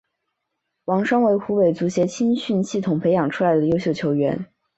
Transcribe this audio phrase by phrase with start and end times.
[0.85, 4.47] 王霜为湖北足协青训系统培养出来的优秀球员。